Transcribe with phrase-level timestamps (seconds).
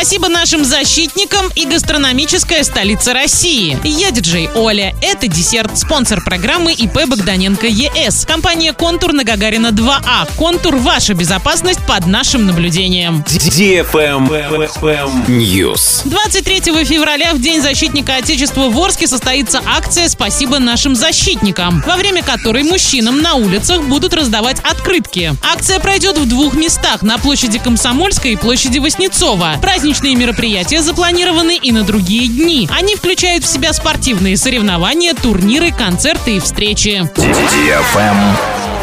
[0.00, 3.78] Спасибо нашим защитникам и гастрономическая столица России.
[3.84, 4.94] Я диджей Оля.
[5.02, 5.76] Это десерт.
[5.76, 8.24] Спонсор программы ИП Богданенко ЕС.
[8.24, 10.26] Компания «Контур» на Гагарина 2А.
[10.38, 13.22] «Контур»– ваша безопасность под нашим наблюдением.
[15.28, 16.00] News.
[16.06, 22.22] 23 февраля, в День защитника Отечества в Орске, состоится акция «Спасибо нашим защитникам», во время
[22.22, 25.34] которой мужчинам на улицах будут раздавать открытки.
[25.44, 29.58] Акция пройдет в двух местах– на площади Комсомольской и площади Воснецова.
[29.90, 32.68] Праздничные мероприятия запланированы и на другие дни.
[32.70, 37.10] Они включают в себя спортивные соревнования, турниры, концерты и встречи.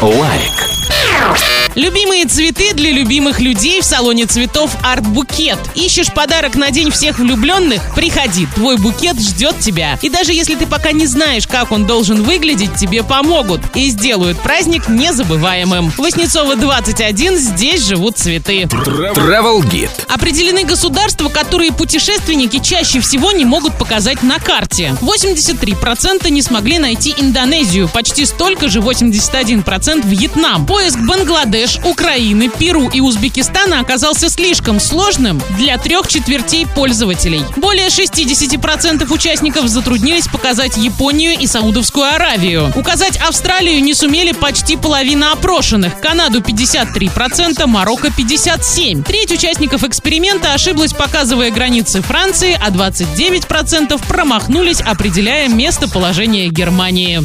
[0.02, 1.57] Лайк.
[1.78, 5.60] Любимые цветы для любимых людей в салоне цветов Арт Букет.
[5.76, 7.94] Ищешь подарок на День всех влюбленных?
[7.94, 9.96] Приходи, твой букет ждет тебя.
[10.02, 14.40] И даже если ты пока не знаешь, как он должен выглядеть, тебе помогут и сделают
[14.40, 15.92] праздник незабываемым.
[15.96, 18.62] Воснецова 21, здесь живут цветы.
[18.62, 19.90] Travel Guide.
[20.08, 24.96] Определены государства, которые путешественники чаще всего не могут показать на карте.
[25.00, 30.66] 83% не смогли найти Индонезию, почти столько же 81% Вьетнам.
[30.66, 37.42] Поиск Бангладеш, Украины, Перу и Узбекистана оказался слишком сложным для трех четвертей пользователей.
[37.56, 42.72] Более 60% участников затруднились показать Японию и Саудовскую Аравию.
[42.76, 49.04] Указать Австралию не сумели почти половина опрошенных, Канаду 53%, Марокко 57%.
[49.04, 57.22] Треть участников эксперимента ошиблась, показывая границы Франции, а 29% промахнулись, определяя местоположение Германии.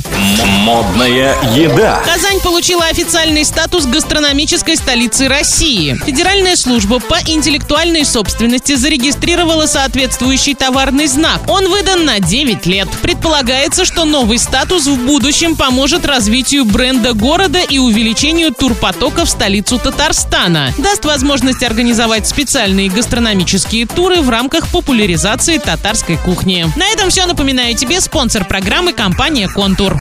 [0.60, 2.02] Модная еда.
[2.06, 3.86] Казань получила официальный статус
[4.34, 5.96] гастрономической столицы России.
[6.08, 11.42] Федеральная служба по интеллектуальной собственности зарегистрировала соответствующий товарный знак.
[11.48, 12.88] Он выдан на 9 лет.
[13.04, 19.78] Предполагается, что новый статус в будущем поможет развитию бренда города и увеличению турпотока в столицу
[19.78, 20.74] Татарстана.
[20.80, 26.66] Даст возможность организовать специальные гастрономические туры в рамках популяризации татарской кухни.
[26.76, 27.28] На этом все.
[27.28, 29.92] Напоминаю тебе спонсор программы компания «Контур».